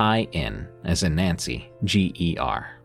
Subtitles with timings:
[0.00, 2.80] I N, as in Nancy, G E R.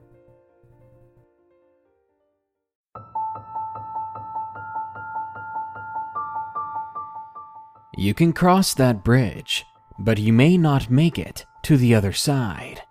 [7.97, 9.66] You can cross that bridge,
[9.97, 12.81] but you may not make it to the other side.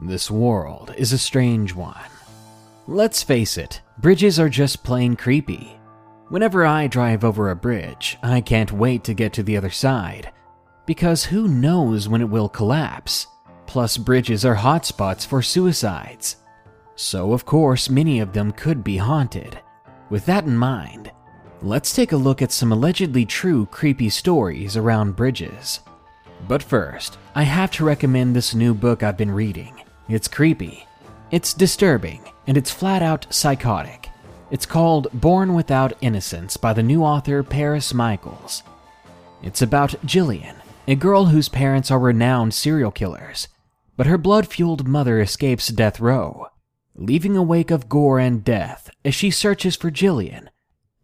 [0.00, 1.96] This world is a strange one.
[2.86, 5.76] Let's face it, bridges are just plain creepy.
[6.28, 10.32] Whenever I drive over a bridge, I can't wait to get to the other side,
[10.86, 13.26] because who knows when it will collapse?
[13.66, 16.36] Plus, bridges are hotspots for suicides.
[16.94, 19.58] So, of course, many of them could be haunted.
[20.08, 21.10] With that in mind,
[21.60, 25.80] let's take a look at some allegedly true creepy stories around bridges.
[26.48, 29.82] But first, I have to recommend this new book I've been reading.
[30.08, 30.86] It's creepy,
[31.30, 34.08] it's disturbing, and it's flat out psychotic.
[34.50, 38.62] It's called Born Without Innocence by the new author Paris Michaels.
[39.42, 40.54] It's about Jillian,
[40.86, 43.48] a girl whose parents are renowned serial killers
[43.96, 46.46] but her blood fueled mother escapes death row,
[46.94, 50.48] leaving a wake of gore and death as she searches for Jillian,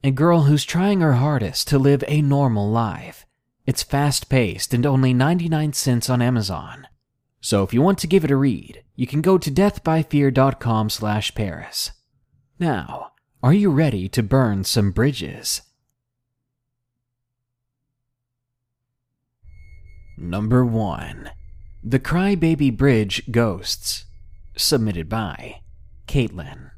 [0.04, 3.24] a girl who's trying her hardest to live a normal life.
[3.66, 6.86] It's fast paced and only 99 cents on Amazon.
[7.40, 11.34] So if you want to give it a read, you can go to deathbyfear.com slash
[11.34, 11.92] Paris.
[12.58, 15.62] Now, are you ready to burn some bridges?
[20.18, 21.30] Number 1
[21.84, 24.04] the Crybaby Bridge Ghosts.
[24.54, 25.62] Submitted by
[26.06, 26.70] Caitlin.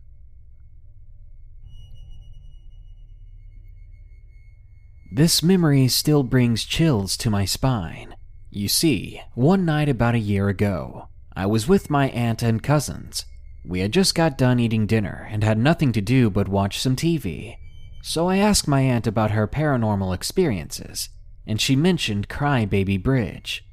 [5.13, 8.17] This memory still brings chills to my spine.
[8.51, 13.27] You see, one night about a year ago, I was with my aunt and cousins.
[13.63, 16.97] We had just got done eating dinner and had nothing to do but watch some
[16.97, 17.57] TV.
[18.03, 21.11] So I asked my aunt about her paranormal experiences,
[21.47, 23.67] and she mentioned Crybaby Bridge.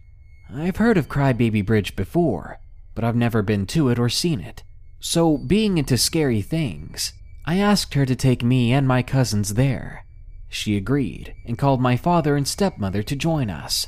[0.53, 2.59] I've heard of Crybaby Bridge before,
[2.93, 4.63] but I've never been to it or seen it.
[4.99, 7.13] So, being into scary things,
[7.45, 10.05] I asked her to take me and my cousins there.
[10.49, 13.87] She agreed and called my father and stepmother to join us.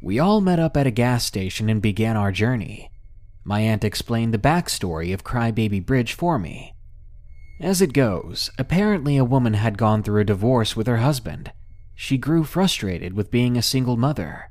[0.00, 2.90] We all met up at a gas station and began our journey.
[3.44, 6.74] My aunt explained the backstory of Crybaby Bridge for me.
[7.60, 11.52] As it goes, apparently a woman had gone through a divorce with her husband.
[11.94, 14.47] She grew frustrated with being a single mother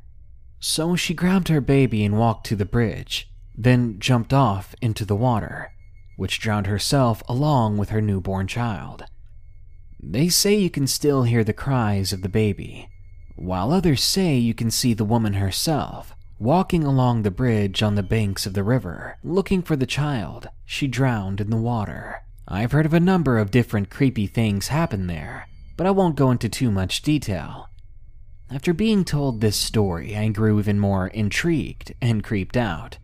[0.59, 5.15] so she grabbed her baby and walked to the bridge, then jumped off into the
[5.15, 5.71] water,
[6.15, 9.05] which drowned herself along with her newborn child.
[10.01, 12.89] They say you can still hear the cries of the baby,
[13.35, 18.03] while others say you can see the woman herself walking along the bridge on the
[18.03, 22.21] banks of the river, looking for the child she drowned in the water.
[22.47, 26.29] I've heard of a number of different creepy things happen there, but I won't go
[26.29, 27.69] into too much detail
[28.49, 32.97] after being told this story, I grew even more intrigued and creeped out.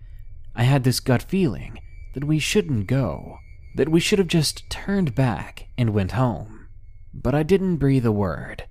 [0.56, 1.80] I had this gut feeling
[2.14, 3.40] that we shouldn't go,
[3.76, 6.68] that we should have just turned back and went home.
[7.14, 8.66] But I didn't breathe a word.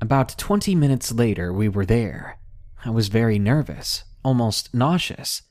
[0.00, 2.38] About 20 minutes later, we were there.
[2.84, 5.42] I was very nervous, almost nauseous.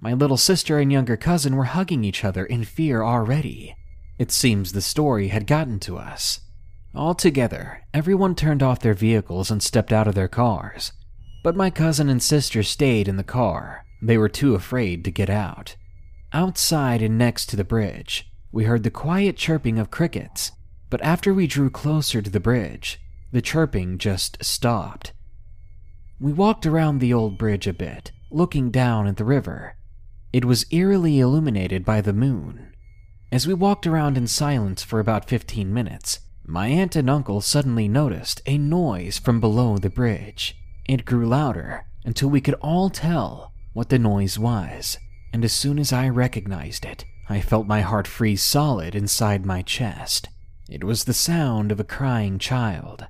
[0.00, 3.76] My little sister and younger cousin were hugging each other in fear already.
[4.18, 6.40] It seems the story had gotten to us.
[6.94, 10.92] Altogether, everyone turned off their vehicles and stepped out of their cars.
[11.42, 13.84] But my cousin and sister stayed in the car.
[14.02, 15.76] They were too afraid to get out.
[16.32, 20.52] Outside and next to the bridge, we heard the quiet chirping of crickets,
[20.90, 23.00] but after we drew closer to the bridge,
[23.32, 25.12] the chirping just stopped.
[26.18, 29.76] We walked around the old bridge a bit, looking down at the river.
[30.32, 32.72] It was eerily illuminated by the moon.
[33.32, 36.20] As we walked around in silence for about 15 minutes,
[36.50, 40.56] my aunt and uncle suddenly noticed a noise from below the bridge.
[40.84, 44.98] It grew louder until we could all tell what the noise was,
[45.32, 49.62] and as soon as I recognized it, I felt my heart freeze solid inside my
[49.62, 50.28] chest.
[50.68, 53.06] It was the sound of a crying child.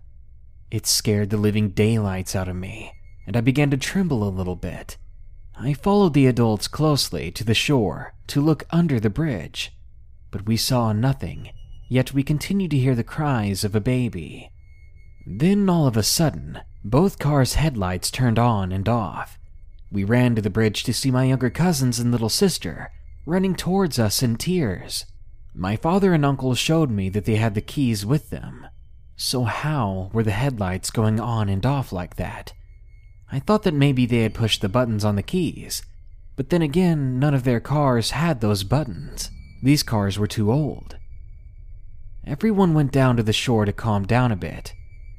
[0.71, 2.93] It scared the living daylights out of me,
[3.27, 4.99] and I began to tremble a little bit.
[5.59, 9.73] I followed the adults closely to the shore to look under the bridge,
[10.31, 11.51] but we saw nothing
[11.91, 14.51] yet we continued to hear the cries of a baby.
[15.27, 19.39] Then, all of a sudden, both cars' headlights turned on and off.
[19.93, 22.91] We ran to the bridge to see my younger cousins and little sister
[23.27, 25.05] running towards us in tears.
[25.55, 28.69] My father and uncle showed me that they had the keys with them.
[29.17, 32.53] So, how were the headlights going on and off like that?
[33.33, 35.83] I thought that maybe they had pushed the buttons on the keys,
[36.37, 39.29] but then again, none of their cars had those buttons.
[39.63, 40.97] These cars were too old.
[42.26, 44.75] Everyone went down to the shore to calm down a bit,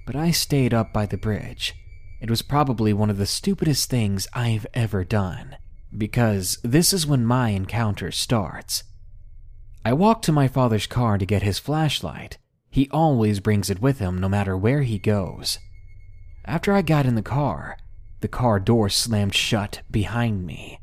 [0.05, 1.73] but I stayed up by the bridge.
[2.21, 5.57] It was probably one of the stupidest things I've ever done,
[5.97, 8.83] because this is when my encounter starts.
[9.83, 12.37] I walked to my father's car to get his flashlight.
[12.69, 15.57] He always brings it with him no matter where he goes.
[16.45, 17.77] After I got in the car,
[18.19, 20.79] the car door slammed shut behind me.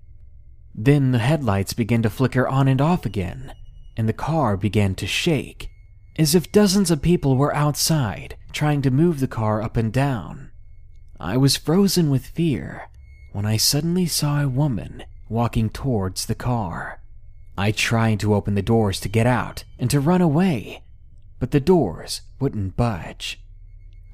[0.75, 3.55] Then the headlights began to flicker on and off again,
[3.97, 5.71] and the car began to shake
[6.19, 10.51] as if dozens of people were outside trying to move the car up and down.
[11.21, 12.89] I was frozen with fear
[13.33, 17.01] when I suddenly saw a woman walking towards the car.
[17.57, 20.83] I tried to open the doors to get out and to run away,
[21.39, 23.41] but the doors wouldn't budge.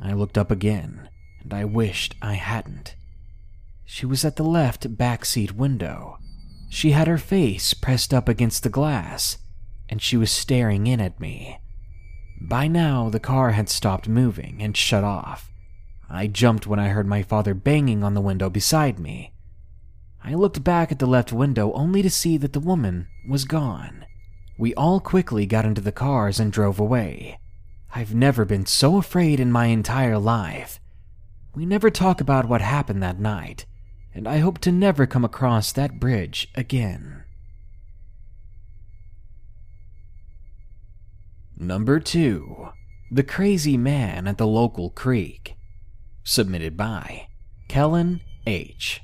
[0.00, 1.08] I looked up again,
[1.42, 2.96] and I wished I hadn't.
[3.84, 6.18] She was at the left backseat window.
[6.68, 9.38] She had her face pressed up against the glass,
[9.88, 11.60] and she was staring in at me.
[12.40, 15.50] By now, the car had stopped moving and shut off.
[16.10, 19.32] I jumped when I heard my father banging on the window beside me.
[20.22, 24.06] I looked back at the left window only to see that the woman was gone.
[24.56, 27.40] We all quickly got into the cars and drove away.
[27.94, 30.80] I've never been so afraid in my entire life.
[31.54, 33.66] We never talk about what happened that night,
[34.14, 37.24] and I hope to never come across that bridge again.
[41.56, 42.68] Number 2
[43.12, 45.54] The Crazy Man at the Local Creek.
[46.24, 47.28] Submitted by
[47.68, 49.00] Kellen H.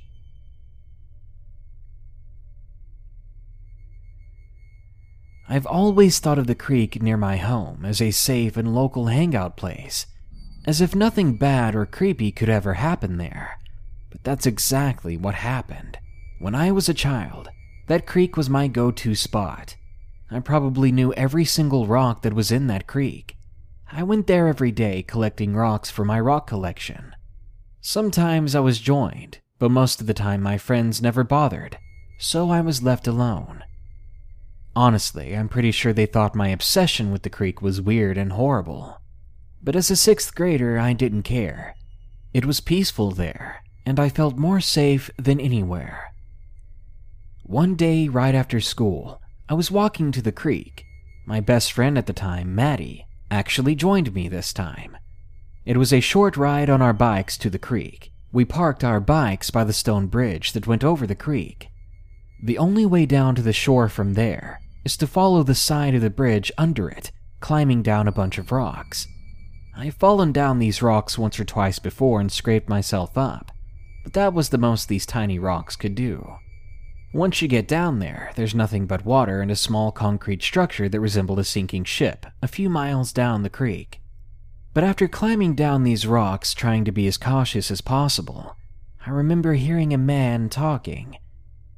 [5.48, 9.56] I've always thought of the creek near my home as a safe and local hangout
[9.56, 10.06] place,
[10.66, 13.60] as if nothing bad or creepy could ever happen there.
[14.10, 15.98] But that's exactly what happened.
[16.40, 17.48] When I was a child,
[17.86, 19.76] that creek was my go to spot
[20.30, 23.36] I probably knew every single rock that was in that creek.
[23.90, 27.16] I went there every day collecting rocks for my rock collection.
[27.80, 31.78] Sometimes I was joined, but most of the time my friends never bothered,
[32.18, 33.64] so I was left alone.
[34.76, 39.00] Honestly, I'm pretty sure they thought my obsession with the creek was weird and horrible.
[39.62, 41.74] But as a sixth grader, I didn't care.
[42.32, 46.12] It was peaceful there, and I felt more safe than anywhere.
[47.42, 50.84] One day, right after school, I was walking to the creek.
[51.26, 54.96] My best friend at the time, Maddie, actually joined me this time.
[55.64, 58.12] It was a short ride on our bikes to the creek.
[58.30, 61.66] We parked our bikes by the stone bridge that went over the creek.
[62.44, 66.00] The only way down to the shore from there is to follow the side of
[66.00, 69.08] the bridge under it, climbing down a bunch of rocks.
[69.76, 73.50] I've fallen down these rocks once or twice before and scraped myself up,
[74.04, 76.36] but that was the most these tiny rocks could do.
[77.12, 81.00] Once you get down there, there's nothing but water and a small concrete structure that
[81.00, 84.00] resembled a sinking ship a few miles down the creek.
[84.72, 88.56] But after climbing down these rocks, trying to be as cautious as possible,
[89.04, 91.18] I remember hearing a man talking.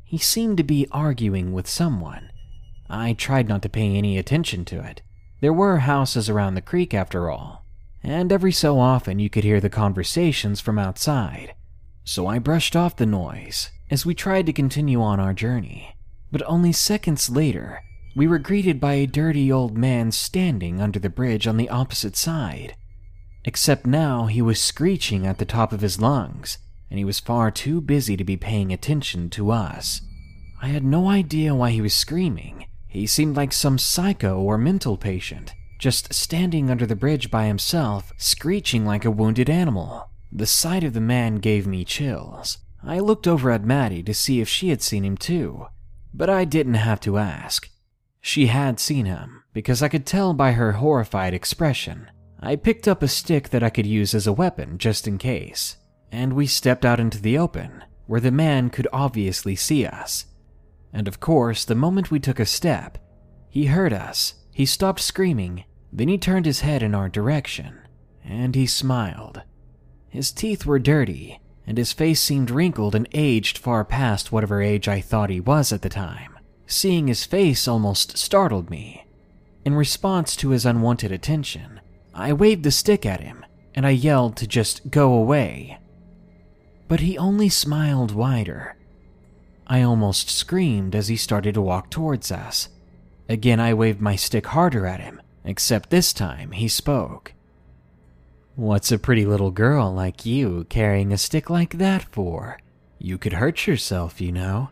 [0.04, 2.30] He seemed to be arguing with someone.
[2.90, 5.00] I tried not to pay any attention to it.
[5.40, 7.64] There were houses around the creek after all,
[8.02, 11.54] and every so often you could hear the conversations from outside.
[12.04, 15.94] So I brushed off the noise as we tried to continue on our journey.
[16.30, 17.82] But only seconds later,
[18.16, 22.16] we were greeted by a dirty old man standing under the bridge on the opposite
[22.16, 22.74] side.
[23.44, 26.56] Except now he was screeching at the top of his lungs,
[26.88, 30.00] and he was far too busy to be paying attention to us.
[30.62, 32.64] I had no idea why he was screaming.
[32.88, 38.10] He seemed like some psycho or mental patient, just standing under the bridge by himself,
[38.16, 40.08] screeching like a wounded animal.
[40.32, 42.56] The sight of the man gave me chills.
[42.84, 45.66] I looked over at Maddie to see if she had seen him too,
[46.12, 47.70] but I didn't have to ask.
[48.20, 52.10] She had seen him, because I could tell by her horrified expression.
[52.40, 55.76] I picked up a stick that I could use as a weapon just in case,
[56.10, 60.26] and we stepped out into the open, where the man could obviously see us.
[60.92, 62.98] And of course, the moment we took a step,
[63.48, 64.34] he heard us.
[64.52, 67.78] He stopped screaming, then he turned his head in our direction,
[68.24, 69.42] and he smiled.
[70.08, 74.88] His teeth were dirty, and his face seemed wrinkled and aged far past whatever age
[74.88, 76.38] I thought he was at the time.
[76.66, 79.06] Seeing his face almost startled me.
[79.64, 81.80] In response to his unwanted attention,
[82.14, 85.78] I waved the stick at him and I yelled to just go away.
[86.88, 88.76] But he only smiled wider.
[89.66, 92.68] I almost screamed as he started to walk towards us.
[93.28, 97.32] Again, I waved my stick harder at him, except this time he spoke.
[98.54, 102.58] What's a pretty little girl like you carrying a stick like that for?
[102.98, 104.68] You could hurt yourself, you know.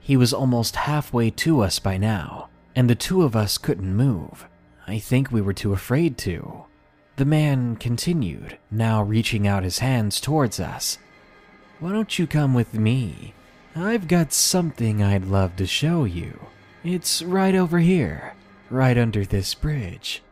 [0.00, 4.46] He was almost halfway to us by now, and the two of us couldn't move.
[4.86, 6.64] I think we were too afraid to.
[7.16, 10.96] The man continued, now reaching out his hands towards us.
[11.80, 13.34] Why don't you come with me?
[13.76, 16.46] I've got something I'd love to show you.
[16.82, 18.34] It's right over here,
[18.70, 20.22] right under this bridge.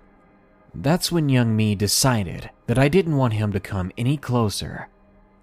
[0.75, 4.89] That's when young me decided that I didn't want him to come any closer.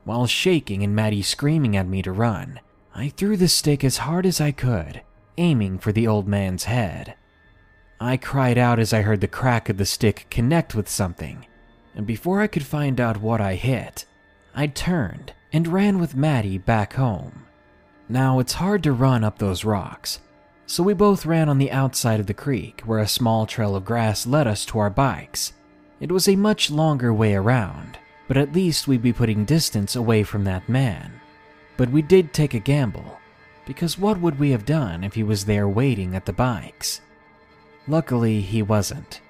[0.04, 2.60] While shaking and Maddie screaming at me to run,
[2.96, 5.02] I threw the stick as hard as I could,
[5.38, 7.14] aiming for the old man's head.
[8.02, 11.46] I cried out as I heard the crack of the stick connect with something,
[11.96, 14.06] and before I could find out what I hit,
[14.56, 17.46] I turned and ran with Maddie back home.
[18.08, 20.20] Now it's hard to run up those rocks,
[20.70, 23.84] so we both ran on the outside of the creek where a small trail of
[23.84, 25.54] grass led us to our bikes.
[26.00, 27.98] It was a much longer way around,
[28.28, 31.12] but at least we'd be putting distance away from that man.
[31.76, 33.20] But we did take a gamble,
[33.66, 37.02] because what would we have done if he was there waiting at the bikes?
[37.88, 39.22] Luckily, he wasn't.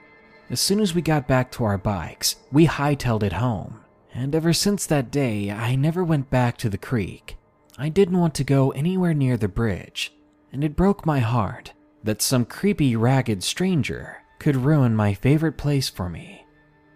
[0.49, 3.79] As soon as we got back to our bikes, we hightailed it home,
[4.13, 7.37] and ever since that day, I never went back to the creek.
[7.77, 10.11] I didn't want to go anywhere near the bridge
[10.51, 15.89] and it broke my heart that some creepy, ragged stranger could ruin my favorite place
[15.89, 16.45] for me.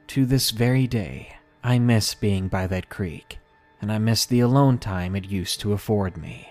[0.08, 3.40] To this very day, I miss being by that creek,
[3.82, 6.50] and I miss the alone time it used to afford me.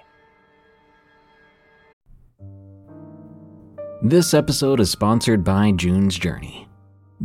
[4.02, 6.66] This episode is sponsored by June's Journey.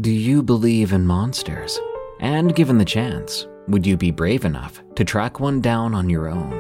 [0.01, 1.79] Do you believe in monsters?
[2.19, 6.27] And given the chance, would you be brave enough to track one down on your
[6.27, 6.53] own?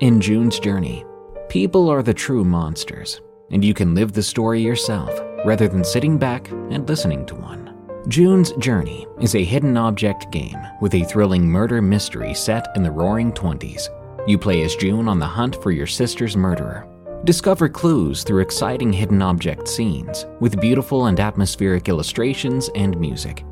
[0.00, 1.04] In June's Journey,
[1.48, 3.20] People are the true monsters,
[3.52, 7.72] and you can live the story yourself rather than sitting back and listening to one.
[8.08, 12.90] June's Journey is a hidden object game with a thrilling murder mystery set in the
[12.90, 13.88] roaring 20s.
[14.28, 16.88] You play as June on the hunt for your sister's murderer.
[17.24, 23.44] Discover clues through exciting hidden object scenes with beautiful and atmospheric illustrations and music.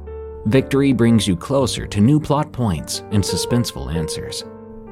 [0.47, 4.45] Victory brings you closer to new plot points and suspenseful answers.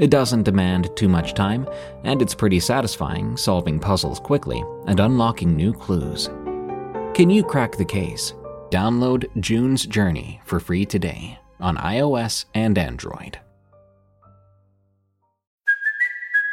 [0.00, 1.68] It doesn't demand too much time,
[2.04, 6.30] and it's pretty satisfying solving puzzles quickly and unlocking new clues.
[7.12, 8.32] Can you crack the case?
[8.70, 13.38] Download June's Journey for free today on iOS and Android.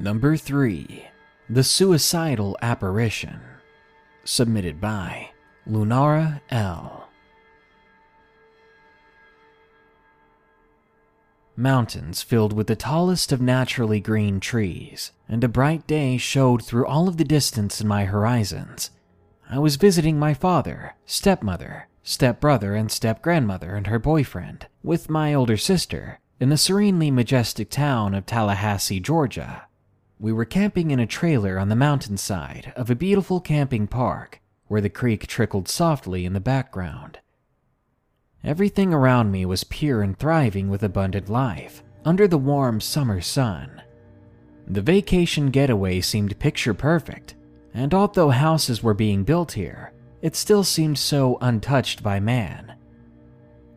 [0.00, 1.08] Number 3.
[1.50, 3.40] The Suicidal Apparition.
[4.22, 5.30] Submitted by
[5.68, 7.08] Lunara L.
[11.56, 16.86] Mountains filled with the tallest of naturally green trees, and a bright day showed through
[16.86, 18.92] all of the distance in my horizons.
[19.50, 25.56] I was visiting my father, stepmother, stepbrother, and stepgrandmother and her boyfriend, with my older
[25.56, 29.64] sister, in the serenely majestic town of Tallahassee, Georgia.
[30.20, 34.80] We were camping in a trailer on the mountainside of a beautiful camping park where
[34.80, 37.20] the creek trickled softly in the background.
[38.44, 43.82] Everything around me was pure and thriving with abundant life under the warm summer sun.
[44.66, 47.34] The vacation getaway seemed picture perfect,
[47.72, 52.74] and although houses were being built here, it still seemed so untouched by man.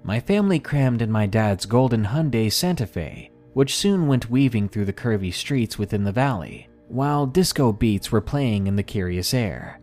[0.03, 4.85] My family crammed in my dad's golden Hyundai Santa Fe, which soon went weaving through
[4.85, 9.79] the curvy streets within the valley, while disco beats were playing in the curious air.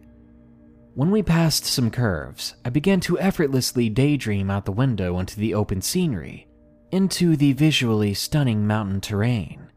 [0.94, 5.54] When we passed some curves, I began to effortlessly daydream out the window into the
[5.54, 6.48] open scenery,
[6.90, 9.68] into the visually stunning mountain terrain.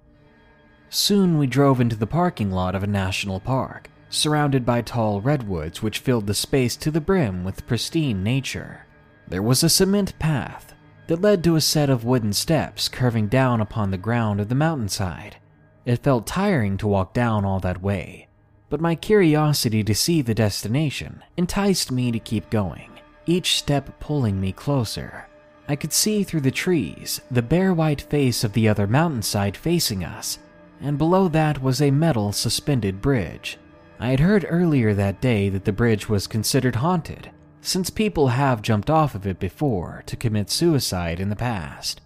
[0.89, 5.81] Soon we drove into the parking lot of a national park, surrounded by tall redwoods
[5.81, 8.85] which filled the space to the brim with pristine nature.
[9.27, 10.70] There was a cement path
[11.11, 14.55] that led to a set of wooden steps curving down upon the ground of the
[14.55, 15.35] mountainside.
[15.83, 18.29] It felt tiring to walk down all that way,
[18.69, 22.91] but my curiosity to see the destination enticed me to keep going,
[23.25, 25.27] each step pulling me closer.
[25.67, 30.05] I could see through the trees the bare white face of the other mountainside facing
[30.05, 30.39] us,
[30.79, 33.57] and below that was a metal suspended bridge.
[33.99, 38.61] I had heard earlier that day that the bridge was considered haunted, since people have
[38.61, 42.01] jumped off of it before to commit suicide in the past.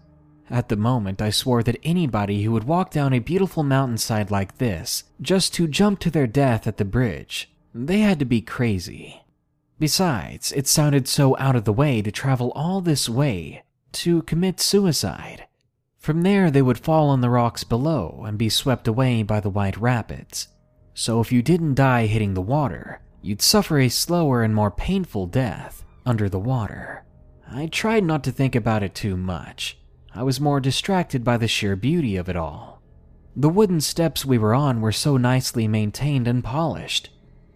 [0.49, 4.57] At the moment, I swore that anybody who would walk down a beautiful mountainside like
[4.57, 9.21] this just to jump to their death at the bridge, they had to be crazy.
[9.79, 13.63] Besides, it sounded so out of the way to travel all this way
[13.93, 15.47] to commit suicide.
[15.97, 19.49] From there, they would fall on the rocks below and be swept away by the
[19.49, 20.47] white rapids.
[20.93, 25.25] So if you didn't die hitting the water, you'd suffer a slower and more painful
[25.25, 27.03] death under the water.
[27.49, 29.77] I tried not to think about it too much
[30.17, 32.81] I was more distracted by the sheer beauty of it all.
[33.35, 37.09] The wooden steps we were on were so nicely maintained and polished,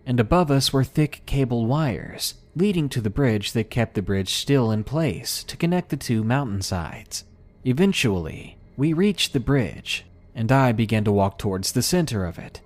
[0.06, 4.34] and above us were thick cable wires leading to the bridge that kept the bridge
[4.34, 7.24] still in place to connect the two mountainsides.
[7.64, 10.06] Eventually, we reached the bridge,
[10.36, 12.60] and I began to walk towards the center of it.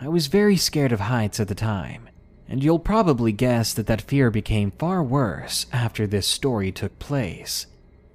[0.00, 2.05] I was very scared of heights at the time,
[2.48, 7.66] and you'll probably guess that that fear became far worse after this story took place.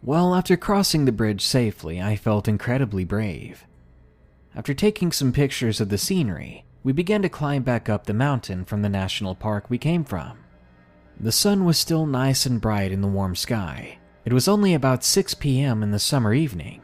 [0.04, 3.65] Well, after crossing the bridge safely, I felt incredibly brave.
[4.56, 8.65] After taking some pictures of the scenery, we began to climb back up the mountain
[8.65, 10.39] from the national park we came from.
[11.20, 14.00] The sun was still nice and bright in the warm sky.
[14.26, 15.84] It was only about 6 p.m.
[15.84, 16.82] in the summer evening.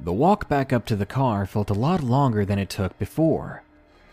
[0.00, 3.62] The walk back up to the car felt a lot longer than it took before,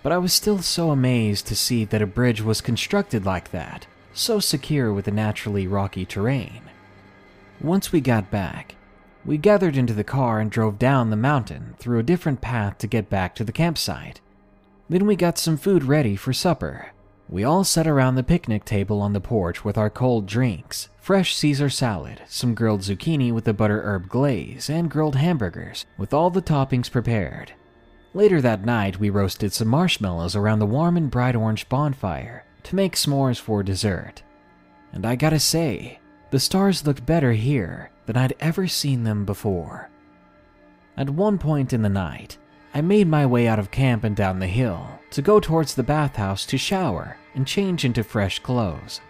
[0.03, 3.87] but I was still so amazed to see that a bridge was constructed like that,
[4.13, 6.61] so secure with the naturally rocky terrain.
[7.61, 8.75] Once we got back,
[9.25, 12.87] we gathered into the car and drove down the mountain through a different path to
[12.87, 14.19] get back to the campsite.
[14.89, 16.91] Then we got some food ready for supper.
[17.29, 21.35] We all sat around the picnic table on the porch with our cold drinks fresh
[21.35, 26.29] Caesar salad, some grilled zucchini with a butter herb glaze, and grilled hamburgers with all
[26.29, 27.53] the toppings prepared.
[28.15, 32.75] Later that night, we roasted some marshmallows around the warm and bright orange bonfire to
[32.75, 34.21] make s'mores for dessert.
[34.91, 35.99] And I gotta say,
[36.29, 39.89] the stars looked better here than I'd ever seen them before.
[40.95, 42.37] At one point in the night,
[42.75, 45.83] I made my way out of camp and down the hill to go towards the
[45.83, 49.01] bathhouse to shower and change into fresh clothes.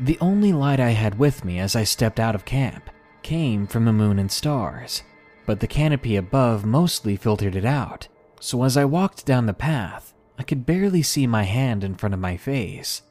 [0.00, 2.90] The only light I had with me as I stepped out of camp
[3.22, 5.02] came from the moon and stars,
[5.46, 8.08] but the canopy above mostly filtered it out,
[8.42, 12.12] so as I walked down the path, I could barely see my hand in front
[12.12, 13.02] of my face.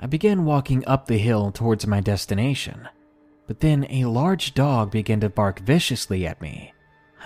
[0.00, 2.88] I began walking up the hill towards my destination,
[3.46, 6.72] but then a large dog began to bark viciously at me.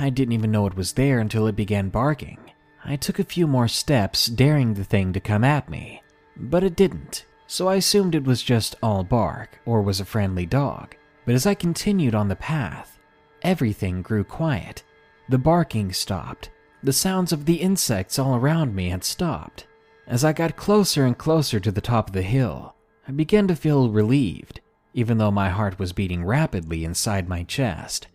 [0.00, 2.38] I didn't even know it was there until it began barking.
[2.85, 6.02] I took a few more steps, daring the thing to come at me,
[6.37, 10.44] but it didn't, so I assumed it was just all bark or was a friendly
[10.44, 10.96] dog.
[11.24, 12.98] But as I continued on the path,
[13.42, 14.82] everything grew quiet.
[15.28, 16.50] The barking stopped.
[16.84, 19.66] The sounds of the insects all around me had stopped.
[20.06, 22.74] As I got closer and closer to the top of the hill,
[23.06, 24.60] I began to feel relieved.
[24.94, 28.08] even though my heart was beating rapidly inside my chest.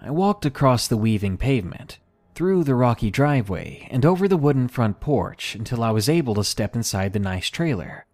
[0.00, 1.98] I walked across the weaving pavement,
[2.34, 6.44] through the rocky driveway, and over the wooden front porch until I was able to
[6.44, 8.06] step inside the nice trailer.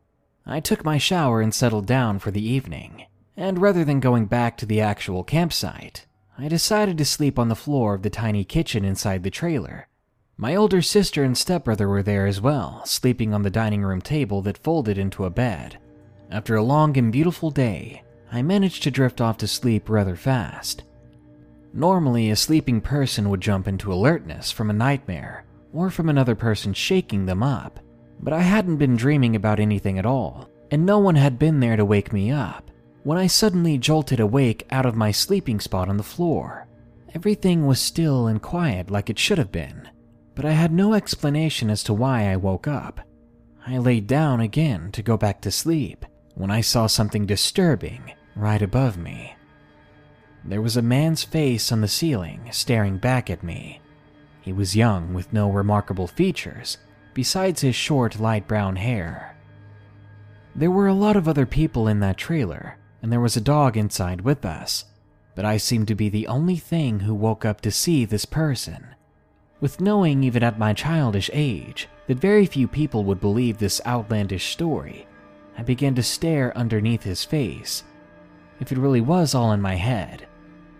[0.46, 3.04] I took my shower and settled down for the evening,
[3.36, 6.06] and rather than going back to the actual campsite,
[6.36, 9.86] I decided to sleep on the floor of the tiny kitchen inside the trailer.
[10.36, 14.42] My older sister and stepbrother were there as well, sleeping on the dining room table
[14.42, 15.78] that folded into a bed.
[16.30, 20.82] After a long and beautiful day, I managed to drift off to sleep rather fast.
[21.72, 26.72] Normally, a sleeping person would jump into alertness from a nightmare or from another person
[26.72, 27.78] shaking them up,
[28.20, 31.76] but I hadn't been dreaming about anything at all, and no one had been there
[31.76, 32.72] to wake me up
[33.04, 36.66] when I suddenly jolted awake out of my sleeping spot on the floor.
[37.14, 39.88] Everything was still and quiet like it should have been,
[40.34, 43.00] but I had no explanation as to why I woke up.
[43.66, 48.60] I laid down again to go back to sleep when I saw something disturbing right
[48.60, 49.36] above me.
[50.44, 53.80] There was a man's face on the ceiling staring back at me.
[54.40, 56.78] He was young with no remarkable features
[57.12, 59.36] besides his short light brown hair.
[60.56, 63.76] There were a lot of other people in that trailer, and there was a dog
[63.76, 64.86] inside with us,
[65.34, 68.86] but I seemed to be the only thing who woke up to see this person.
[69.60, 74.50] With knowing, even at my childish age, that very few people would believe this outlandish
[74.52, 75.06] story,
[75.58, 77.84] I began to stare underneath his face.
[78.58, 80.26] If it really was all in my head,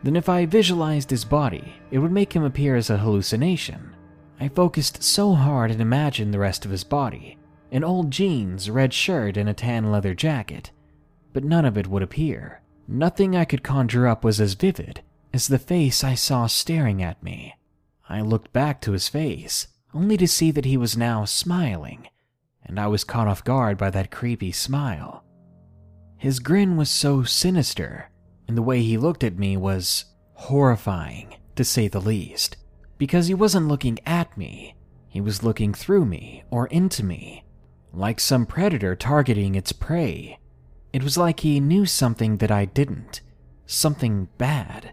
[0.03, 3.95] then if I visualized his body, it would make him appear as a hallucination.
[4.41, 7.37] I focused so hard and imagined the rest of his body
[7.71, 10.71] in old jeans, red shirt, and a tan leather jacket,
[11.35, 12.63] but none of it would appear.
[12.89, 15.03] Nothing I could conjure up was as vivid
[15.35, 17.57] as the face I saw staring at me.
[18.09, 22.09] I looked back to his face, only to see that he was now smiling,
[22.65, 25.25] and I was caught off guard by that creepy smile.
[26.17, 28.11] His grin was so sinister,
[28.47, 32.57] and the way he looked at me was horrifying, to say the least,
[32.97, 34.77] because he wasn't looking at me,
[35.09, 37.45] he was looking through me or into me,
[37.93, 40.39] like some predator targeting its prey.
[40.95, 43.21] It was like he knew something that I didn't,
[43.67, 44.93] something bad.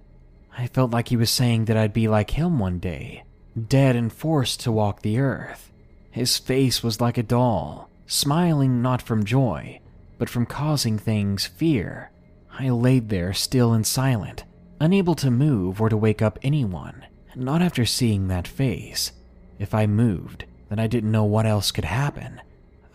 [0.57, 3.23] I felt like he was saying that I'd be like him one day,
[3.67, 5.71] dead and forced to walk the earth.
[6.09, 9.79] His face was like a doll, smiling not from joy,
[10.17, 12.09] but from causing things fear.
[12.57, 14.43] I laid there still and silent,
[14.79, 19.11] unable to move or to wake up anyone, not after seeing that face.
[19.59, 22.41] If I moved, then I didn't know what else could happen.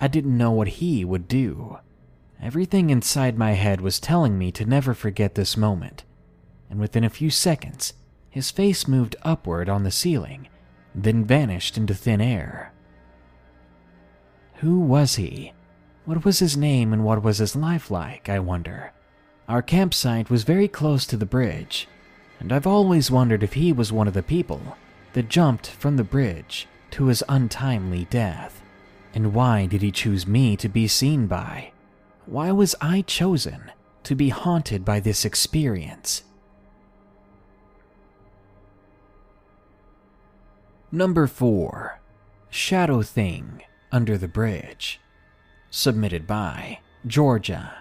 [0.01, 1.79] I didn't know what he would do.
[2.43, 6.05] Everything inside my head was telling me to never forget this moment,
[6.69, 7.95] and within a few seconds,
[8.29, 10.49] his face moved upward on the ceiling,
[10.95, 12.73] then vanished into thin air.
[14.57, 15.53] Who was he?
[16.05, 18.93] What was his name and what was his life like, I wonder?
[19.49, 21.89] Our campsite was very close to the bridge,
[22.39, 24.77] and I've always wondered if he was one of the people
[25.15, 28.63] that jumped from the bridge to his untimely death.
[29.15, 31.73] And why did he choose me to be seen by?
[32.27, 33.71] Why was I chosen
[34.03, 36.25] to be haunted by this experience?
[40.91, 42.01] Number 4
[42.51, 43.63] Shadow Thing
[43.93, 45.01] Under the Bridge.
[45.71, 47.77] Submitted by Georgia.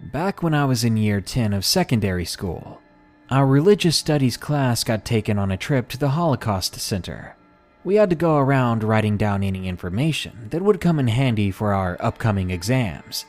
[0.00, 2.80] Back when I was in year 10 of secondary school,
[3.28, 7.36] our religious studies class got taken on a trip to the Holocaust Center.
[7.82, 11.72] We had to go around writing down any information that would come in handy for
[11.72, 13.24] our upcoming exams.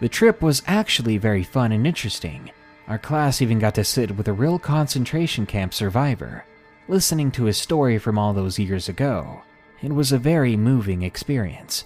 [0.00, 2.50] The trip was actually very fun and interesting.
[2.88, 6.46] Our class even got to sit with a real concentration camp survivor,
[6.88, 9.42] listening to his story from all those years ago.
[9.82, 11.84] It was a very moving experience.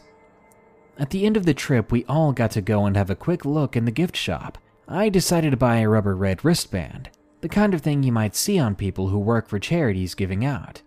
[0.97, 3.45] At the end of the trip, we all got to go and have a quick
[3.45, 4.57] look in the gift shop.
[4.87, 8.59] I decided to buy a rubber red wristband, the kind of thing you might see
[8.59, 10.83] on people who work for charities giving out.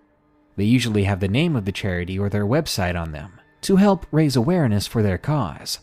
[0.57, 4.05] They usually have the name of the charity or their website on them to help
[4.11, 5.79] raise awareness for their cause.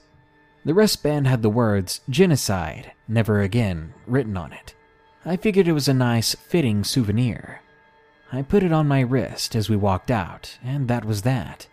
[0.64, 4.74] The wristband had the words genocide, never again written on it.
[5.24, 7.62] I figured it was a nice, fitting souvenir.
[8.32, 11.68] I put it on my wrist as we walked out, and that was that.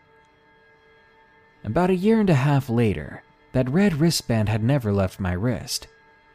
[1.63, 5.87] About a year and a half later, that red wristband had never left my wrist.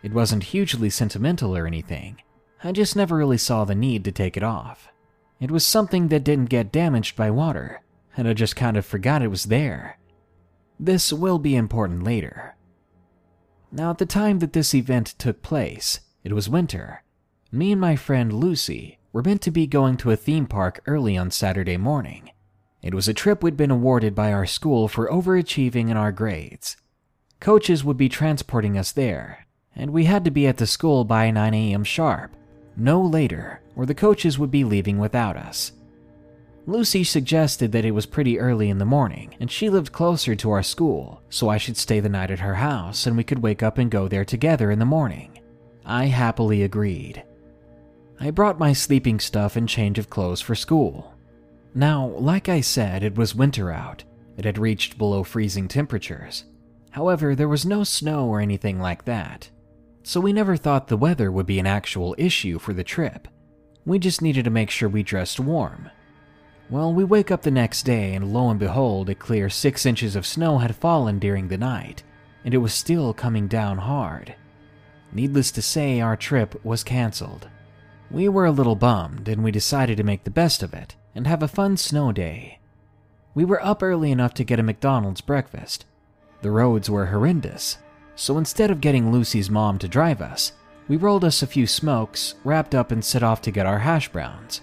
[0.02, 2.22] It wasn't hugely sentimental or anything.
[2.64, 4.88] I just never really saw the need to take it off.
[5.40, 7.82] It was something that didn't get damaged by water,
[8.16, 9.98] and I just kind of forgot it was there.
[10.80, 12.56] This will be important later.
[13.70, 17.02] Now, at the time that this event took place, it was winter.
[17.52, 21.16] Me and my friend Lucy were meant to be going to a theme park early
[21.16, 22.30] on Saturday morning.
[22.82, 26.76] It was a trip we'd been awarded by our school for overachieving in our grades.
[27.40, 31.30] Coaches would be transporting us there, and we had to be at the school by
[31.30, 31.84] 9 a.m.
[31.84, 32.34] sharp,
[32.76, 35.72] no later, or the coaches would be leaving without us.
[36.68, 40.50] Lucy suggested that it was pretty early in the morning and she lived closer to
[40.50, 43.62] our school, so I should stay the night at her house and we could wake
[43.62, 45.38] up and go there together in the morning.
[45.84, 47.22] I happily agreed.
[48.18, 51.14] I brought my sleeping stuff and change of clothes for school.
[51.72, 54.02] Now, like I said, it was winter out.
[54.36, 56.44] It had reached below freezing temperatures.
[56.90, 59.50] However, there was no snow or anything like that,
[60.06, 63.26] so we never thought the weather would be an actual issue for the trip.
[63.84, 65.90] We just needed to make sure we dressed warm
[66.68, 70.16] well, we wake up the next day, and lo and behold, a clear six inches
[70.16, 72.02] of snow had fallen during the night,
[72.44, 74.34] and it was still coming down hard.
[75.12, 77.48] Needless to say, our trip was cancelled.
[78.10, 81.26] We were a little bummed, and we decided to make the best of it and
[81.28, 82.58] have a fun snow day.
[83.32, 85.86] We were up early enough to get a McDonald's breakfast.
[86.42, 87.78] The roads were horrendous,
[88.16, 90.52] so instead of getting Lucy's mom to drive us,
[90.88, 94.08] we rolled us a few smokes, wrapped up, and set off to get our hash
[94.08, 94.62] browns.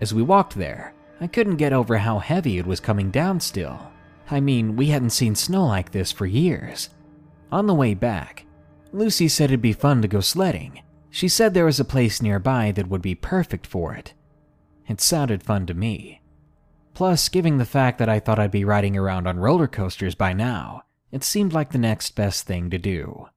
[0.00, 3.90] As we walked there, I couldn't get over how heavy it was coming down still.
[4.30, 6.88] I mean, we hadn't seen snow like this for years.
[7.52, 8.46] On the way back,
[8.92, 10.82] Lucy said it'd be fun to go sledding.
[11.10, 14.14] She said there was a place nearby that would be perfect for it.
[14.86, 16.22] It sounded fun to me.
[16.94, 20.32] Plus, given the fact that I thought I'd be riding around on roller coasters by
[20.32, 23.28] now, it seemed like the next best thing to do.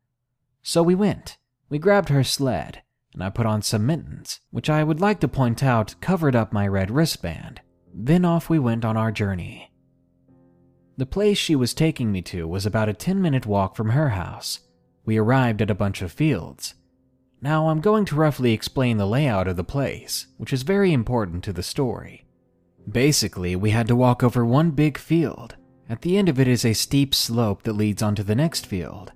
[0.62, 1.38] So we went.
[1.70, 2.84] We grabbed her sled,
[3.14, 6.54] and I put on some mittens, which I would like to point out covered up
[6.54, 7.62] my red wristband.
[7.94, 9.72] Then off we went on our journey.
[10.98, 14.10] The place she was taking me to was about a 10 minute walk from her
[14.10, 14.60] house.
[15.06, 16.76] We arrived at a bunch of fields.
[17.42, 21.44] Now, I'm going to roughly explain the layout of the place, which is very important
[21.44, 22.26] to the story.
[22.90, 25.56] Basically, we had to walk over one big field.
[25.90, 29.12] At the end of it is a steep slope that leads onto the next field,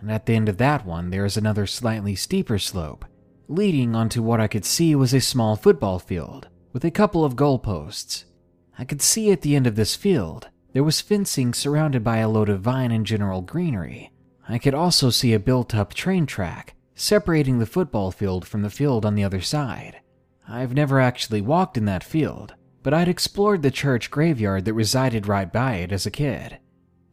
[0.00, 3.04] and at the end of that one, there is another slightly steeper slope,
[3.48, 7.36] leading onto what I could see was a small football field with a couple of
[7.36, 8.24] goalposts.
[8.78, 12.28] I could see at the end of this field there was fencing surrounded by a
[12.28, 14.10] load of vine and general greenery.
[14.48, 18.70] I could also see a built up train track separating the football field from the
[18.70, 20.00] field on the other side.
[20.48, 25.26] I've never actually walked in that field, but I'd explored the church graveyard that resided
[25.26, 26.58] right by it as a kid.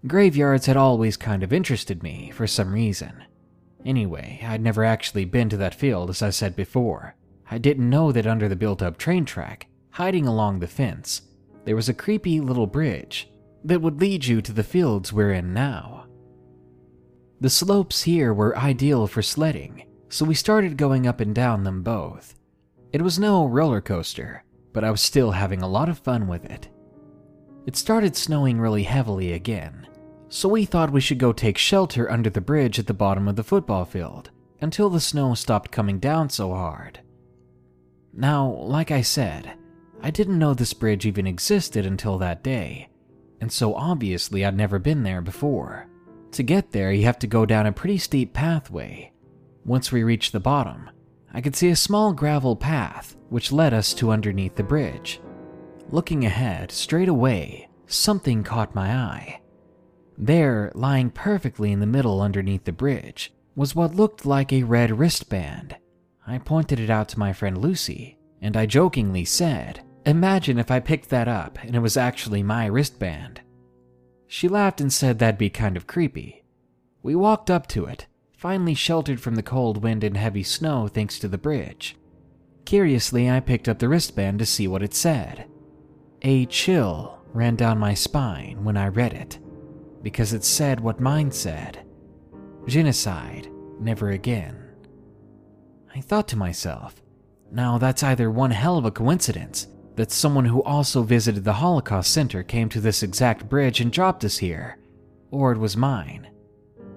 [0.07, 3.23] Graveyards had always kind of interested me for some reason.
[3.85, 7.15] Anyway, I'd never actually been to that field as I said before,
[7.51, 11.23] I didn't know that under the built up train track, hiding along the fence,
[11.65, 13.29] there was a creepy little bridge
[13.63, 16.05] that would lead you to the fields we're in now.
[17.41, 21.81] The slopes here were ideal for sledding, so we started going up and down them
[21.81, 22.35] both.
[22.93, 26.45] It was no roller coaster, but I was still having a lot of fun with
[26.45, 26.69] it.
[27.65, 29.87] It started snowing really heavily again,
[30.29, 33.35] so we thought we should go take shelter under the bridge at the bottom of
[33.35, 36.99] the football field until the snow stopped coming down so hard.
[38.13, 39.53] Now, like I said,
[40.01, 42.89] I didn't know this bridge even existed until that day,
[43.41, 45.87] and so obviously I'd never been there before.
[46.31, 49.11] To get there, you have to go down a pretty steep pathway.
[49.65, 50.89] Once we reached the bottom,
[51.33, 55.21] I could see a small gravel path which led us to underneath the bridge.
[55.89, 59.41] Looking ahead, straight away, something caught my eye.
[60.17, 64.97] There, lying perfectly in the middle underneath the bridge, was what looked like a red
[64.97, 65.77] wristband
[66.29, 70.79] I pointed it out to my friend Lucy, and I jokingly said, Imagine if I
[70.79, 73.41] picked that up and it was actually my wristband.
[74.27, 76.45] She laughed and said that'd be kind of creepy.
[77.01, 78.05] We walked up to it,
[78.39, 81.97] finally sheltered from the cold wind and heavy snow thanks to the bridge.
[82.63, 85.45] Curiously, I picked up the wristband to see what it said.
[86.21, 89.39] A chill ran down my spine when I read it,
[90.01, 91.85] because it said what mine said
[92.65, 93.49] genocide,
[93.79, 94.55] never again.
[95.93, 97.01] I thought to myself,
[97.51, 102.11] now that's either one hell of a coincidence that someone who also visited the Holocaust
[102.11, 104.77] Center came to this exact bridge and dropped us here,
[105.31, 106.29] or it was mine.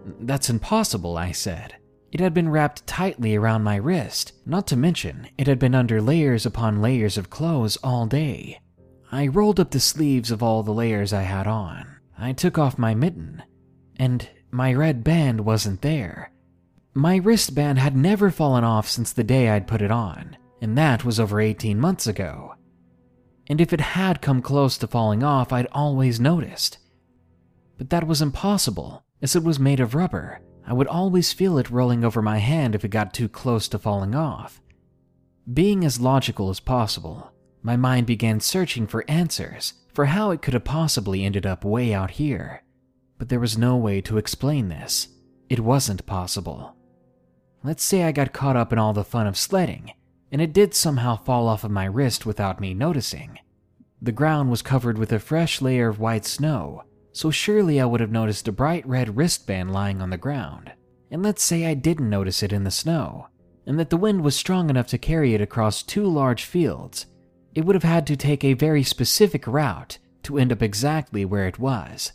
[0.04, 1.76] That's impossible, I said.
[2.10, 6.02] It had been wrapped tightly around my wrist, not to mention, it had been under
[6.02, 8.60] layers upon layers of clothes all day.
[9.10, 11.86] I rolled up the sleeves of all the layers I had on.
[12.18, 13.42] I took off my mitten,
[13.96, 16.32] and my red band wasn't there.
[16.94, 21.06] My wristband had never fallen off since the day I'd put it on, and that
[21.06, 22.54] was over 18 months ago.
[23.48, 26.78] And if it had come close to falling off, I'd always noticed.
[27.78, 30.40] But that was impossible, as it was made of rubber.
[30.66, 33.78] I would always feel it rolling over my hand if it got too close to
[33.78, 34.61] falling off.
[35.52, 37.32] Being as logical as possible,
[37.62, 41.94] My mind began searching for answers for how it could have possibly ended up way
[41.94, 42.64] out here.
[43.18, 45.08] But there was no way to explain this.
[45.48, 46.74] It wasn't possible.
[47.62, 49.92] Let's say I got caught up in all the fun of sledding,
[50.32, 53.38] and it did somehow fall off of my wrist without me noticing.
[54.00, 56.82] The ground was covered with a fresh layer of white snow,
[57.12, 60.72] so surely I would have noticed a bright red wristband lying on the ground.
[61.11, 63.29] And let's say I didn't notice it in the snow,
[63.66, 67.07] and that the wind was strong enough to carry it across two large fields.
[67.55, 71.46] It would have had to take a very specific route to end up exactly where
[71.46, 72.12] it was.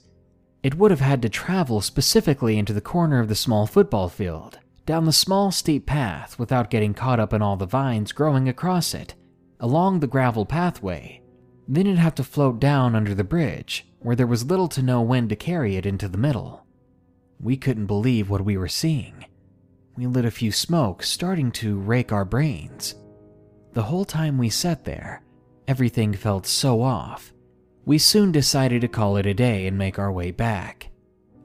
[0.63, 4.59] It would have had to travel specifically into the corner of the small football field,
[4.85, 8.93] down the small steep path without getting caught up in all the vines growing across
[8.93, 9.13] it,
[9.59, 11.21] along the gravel pathway.
[11.67, 15.01] Then it'd have to float down under the bridge, where there was little to no
[15.01, 16.65] wind to carry it into the middle.
[17.39, 19.25] We couldn't believe what we were seeing.
[19.95, 22.95] We lit a few smokes, starting to rake our brains.
[23.73, 25.23] The whole time we sat there,
[25.67, 27.33] everything felt so off.
[27.85, 30.89] We soon decided to call it a day and make our way back.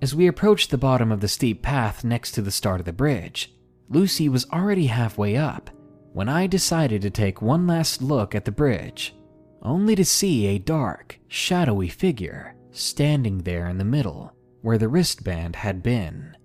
[0.00, 2.92] As we approached the bottom of the steep path next to the start of the
[2.92, 3.54] bridge,
[3.88, 5.70] Lucy was already halfway up
[6.12, 9.14] when I decided to take one last look at the bridge,
[9.62, 15.56] only to see a dark, shadowy figure standing there in the middle where the wristband
[15.56, 16.36] had been.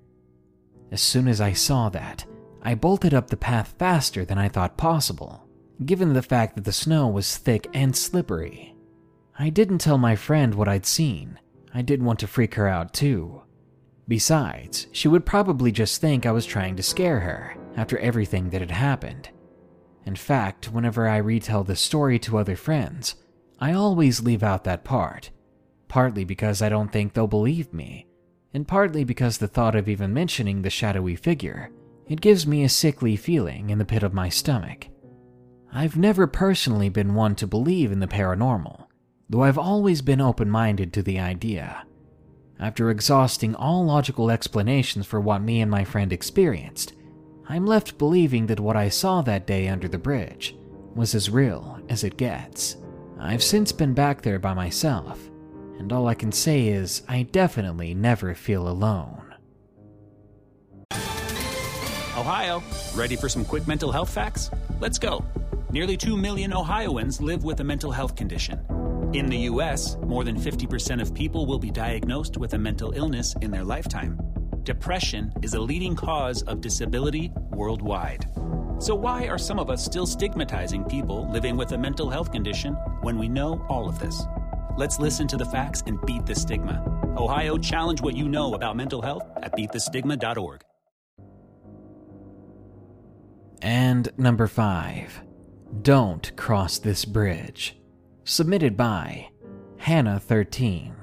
[0.91, 2.25] As soon as I saw that,
[2.61, 5.47] I bolted up the path faster than I thought possible,
[5.85, 8.75] given the fact that the snow was thick and slippery.
[9.37, 11.39] I didn't tell my friend what I'd seen.
[11.73, 13.43] I didn't want to freak her out, too.
[14.07, 18.61] Besides, she would probably just think I was trying to scare her after everything that
[18.61, 19.29] had happened.
[20.07, 23.15] In fact, whenever I retell this story to other friends,
[23.59, 25.31] I always leave out that part,
[25.89, 28.07] partly because I don't think they'll believe me,
[28.53, 31.71] and partly because the thought of even mentioning the shadowy figure,
[32.07, 34.87] it gives me a sickly feeling in the pit of my stomach.
[35.73, 38.85] I've never personally been one to believe in the paranormal,
[39.29, 41.85] though I've always been open minded to the idea.
[42.61, 46.93] After exhausting all logical explanations for what me and my friend experienced,
[47.49, 50.55] I'm left believing that what I saw that day under the bridge
[50.95, 52.75] was as real as it gets.
[53.19, 55.29] I've since been back there by myself,
[55.79, 59.33] and all I can say is I definitely never feel alone.
[62.17, 62.61] Ohio,
[62.95, 64.51] ready for some quick mental health facts?
[64.81, 65.23] Let's go.
[65.71, 68.59] Nearly 2 million Ohioans live with a mental health condition.
[69.13, 73.35] In the US, more than 50% of people will be diagnosed with a mental illness
[73.41, 74.19] in their lifetime.
[74.67, 78.29] Depression is a leading cause of disability worldwide.
[78.79, 82.73] So, why are some of us still stigmatizing people living with a mental health condition
[82.99, 84.23] when we know all of this?
[84.75, 86.83] Let's listen to the facts and beat the stigma.
[87.15, 90.61] Ohio, challenge what you know about mental health at beatthestigma.org.
[93.61, 95.21] And number five,
[95.81, 97.77] don't cross this bridge.
[98.25, 99.29] Submitted by
[99.79, 100.96] Hannah13.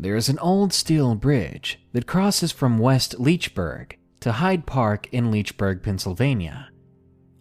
[0.00, 5.32] There is an old steel bridge that crosses from West Leechburg to Hyde Park in
[5.32, 6.68] Leechburg, Pennsylvania.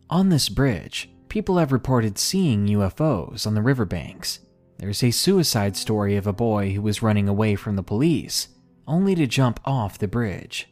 [0.10, 4.40] On this bridge, people have reported seeing UFOs on the riverbanks.
[4.80, 8.48] There's a suicide story of a boy who was running away from the police,
[8.88, 10.68] only to jump off the bridge.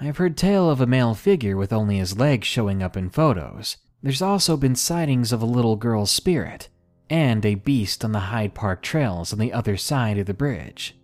[0.00, 3.76] I've heard tale of a male figure with only his legs showing up in photos.
[4.02, 6.68] There's also been sightings of a little girl's spirit
[7.08, 10.96] and a beast on the Hyde Park trails on the other side of the bridge.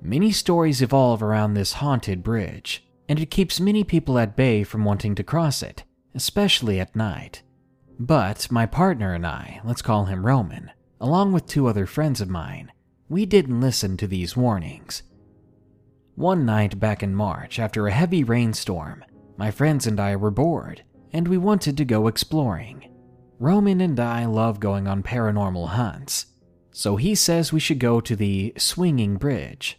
[0.00, 4.84] Many stories evolve around this haunted bridge, and it keeps many people at bay from
[4.84, 5.84] wanting to cross it,
[6.14, 7.42] especially at night.
[7.98, 12.28] But my partner and I, let's call him Roman, along with two other friends of
[12.28, 12.70] mine,
[13.08, 15.02] we didn't listen to these warnings.
[16.14, 19.04] One night back in March, after a heavy rainstorm,
[19.36, 20.82] my friends and I were bored,
[21.12, 22.88] and we wanted to go exploring.
[23.38, 26.26] Roman and I love going on paranormal hunts,
[26.70, 29.78] so he says we should go to the Swinging Bridge.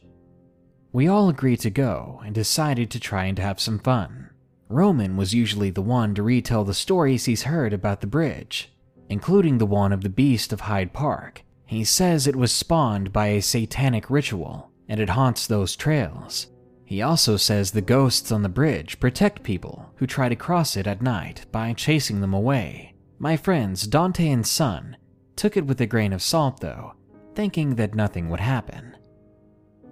[0.91, 4.29] We all agreed to go and decided to try and have some fun.
[4.69, 8.71] Roman was usually the one to retell the stories he's heard about the bridge,
[9.07, 11.43] including the one of the Beast of Hyde Park.
[11.65, 16.47] He says it was spawned by a satanic ritual and it haunts those trails.
[16.85, 20.87] He also says the ghosts on the bridge protect people who try to cross it
[20.87, 22.95] at night by chasing them away.
[23.19, 24.97] My friends Dante and Son
[25.35, 26.93] took it with a grain of salt though,
[27.35, 28.95] thinking that nothing would happen.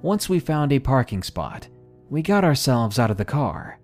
[0.01, 1.67] Once we found a parking spot,
[2.09, 3.79] we got ourselves out of the car.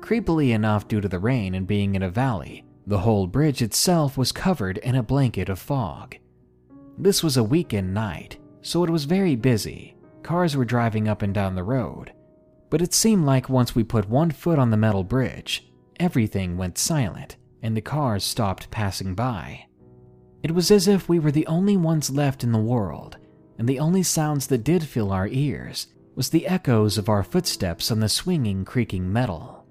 [0.00, 4.16] Creepily enough, due to the rain and being in a valley, the whole bridge itself
[4.16, 6.16] was covered in a blanket of fog.
[6.96, 9.96] This was a weekend night, so it was very busy.
[10.22, 12.12] Cars were driving up and down the road.
[12.70, 16.78] But it seemed like once we put one foot on the metal bridge, everything went
[16.78, 19.66] silent and the cars stopped passing by.
[20.42, 23.16] It was as if we were the only ones left in the world,
[23.58, 27.90] and the only sounds that did fill our ears was the echoes of our footsteps
[27.90, 29.66] on the swinging, creaking metal.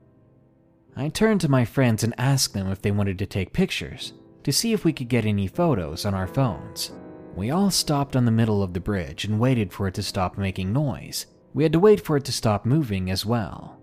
[0.96, 4.14] I turned to my friends and asked them if they wanted to take pictures
[4.44, 6.92] to see if we could get any photos on our phones.
[7.36, 10.38] We all stopped on the middle of the bridge and waited for it to stop
[10.38, 11.26] making noise.
[11.54, 13.80] We had to wait for it to stop moving as well.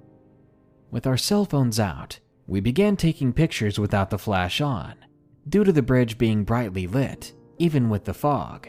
[0.91, 4.95] With our cell phones out, we began taking pictures without the flash on,
[5.49, 8.69] due to the bridge being brightly lit, even with the fog.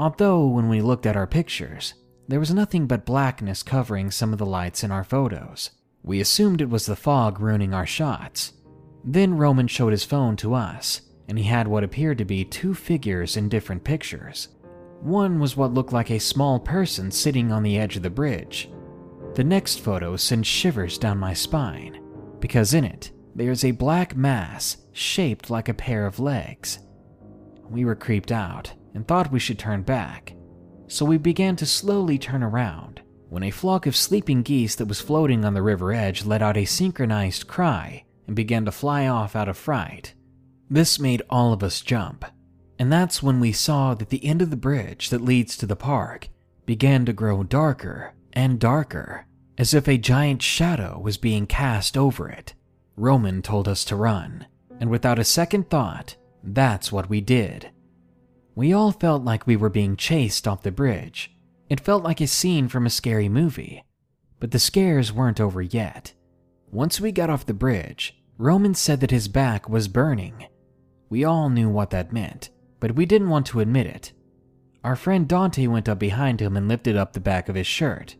[0.00, 1.92] Although, when we looked at our pictures,
[2.26, 5.72] there was nothing but blackness covering some of the lights in our photos.
[6.02, 8.54] We assumed it was the fog ruining our shots.
[9.04, 12.72] Then Roman showed his phone to us, and he had what appeared to be two
[12.72, 14.48] figures in different pictures.
[15.02, 18.70] One was what looked like a small person sitting on the edge of the bridge.
[19.34, 22.02] The next photo sent shivers down my spine,
[22.40, 26.78] because in it, there's a black mass shaped like a pair of legs.
[27.68, 30.34] We were creeped out and thought we should turn back,
[30.88, 35.00] so we began to slowly turn around when a flock of sleeping geese that was
[35.00, 39.36] floating on the river edge let out a synchronized cry and began to fly off
[39.36, 40.14] out of fright.
[40.68, 42.24] This made all of us jump,
[42.78, 45.76] and that's when we saw that the end of the bridge that leads to the
[45.76, 46.28] park
[46.66, 49.26] began to grow darker and darker,
[49.58, 52.54] as if a giant shadow was being cast over it.
[52.96, 54.46] Roman told us to run,
[54.80, 57.70] and without a second thought, that's what we did.
[58.60, 61.34] We all felt like we were being chased off the bridge.
[61.70, 63.82] It felt like a scene from a scary movie.
[64.38, 66.12] But the scares weren't over yet.
[66.70, 70.46] Once we got off the bridge, Roman said that his back was burning.
[71.08, 72.50] We all knew what that meant,
[72.80, 74.12] but we didn't want to admit it.
[74.84, 78.16] Our friend Dante went up behind him and lifted up the back of his shirt.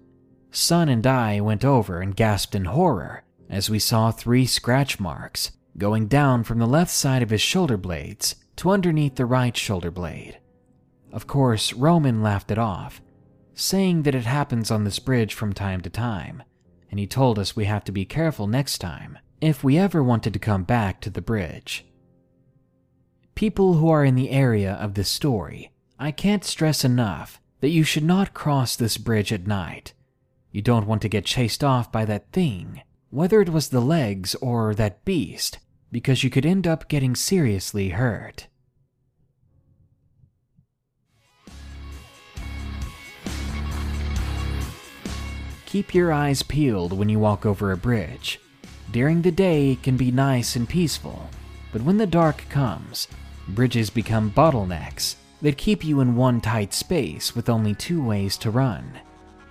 [0.51, 5.51] Sun and I went over and gasped in horror as we saw three scratch marks
[5.77, 9.91] going down from the left side of his shoulder blades to underneath the right shoulder
[9.91, 10.39] blade.
[11.13, 13.01] Of course, Roman laughed it off,
[13.55, 16.43] saying that it happens on this bridge from time to time,
[16.91, 20.35] and he told us we have to be careful next time if we ever wanted
[20.35, 21.87] to come back to the bridge.
[23.35, 27.83] People who are in the area of this story, I can't stress enough that you
[27.83, 29.95] should not cross this bridge at night.
[30.53, 34.35] You don't want to get chased off by that thing, whether it was the legs
[34.35, 35.61] or that beast,
[35.93, 38.47] because you could end up getting seriously hurt.
[45.67, 48.41] Keep your eyes peeled when you walk over a bridge.
[48.91, 51.31] During the day, it can be nice and peaceful,
[51.73, 53.07] but when the dark comes,
[53.47, 58.51] bridges become bottlenecks that keep you in one tight space with only two ways to
[58.51, 58.99] run.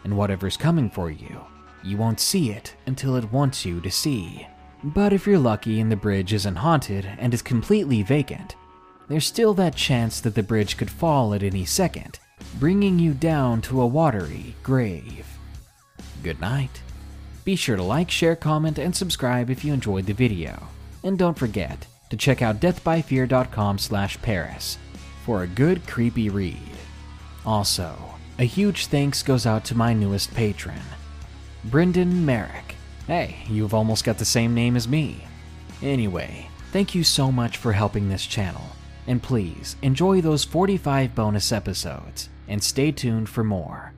[0.04, 1.40] And whatever's coming for you,
[1.84, 4.46] you won't see it until it wants you to see.
[4.84, 8.56] But if you're lucky and the bridge isn't haunted and is completely vacant,
[9.10, 12.20] there's still that chance that the bridge could fall at any second,
[12.60, 15.28] bringing you down to a watery grave.
[16.24, 16.82] Good night.
[17.44, 20.68] Be sure to like, share, comment, and subscribe if you enjoyed the video.
[21.04, 24.78] And don't forget to check out deathbyfear.com slash Paris
[25.26, 26.58] for a good creepy read.
[27.46, 27.96] Also,
[28.38, 30.82] a huge thanks goes out to my newest patron,
[31.66, 32.76] Brendan Merrick.
[33.10, 35.24] Hey, you've almost got the same name as me.
[35.82, 38.62] Anyway, thank you so much for helping this channel,
[39.08, 43.96] and please enjoy those 45 bonus episodes, and stay tuned for more.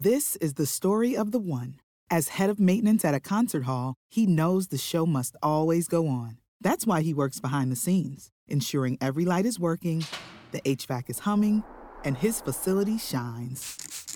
[0.00, 1.74] This is the story of the one.
[2.08, 6.08] As head of maintenance at a concert hall, he knows the show must always go
[6.08, 6.38] on.
[6.62, 10.06] That's why he works behind the scenes, ensuring every light is working,
[10.52, 11.64] the HVAC is humming,
[12.02, 14.15] and his facility shines.